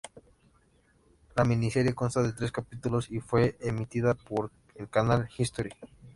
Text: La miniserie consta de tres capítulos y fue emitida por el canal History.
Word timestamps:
La 1.35 1.43
miniserie 1.45 1.93
consta 1.93 2.23
de 2.23 2.33
tres 2.33 2.51
capítulos 2.51 3.11
y 3.11 3.19
fue 3.19 3.55
emitida 3.59 4.15
por 4.15 4.49
el 4.73 4.89
canal 4.89 5.29
History. 5.37 5.73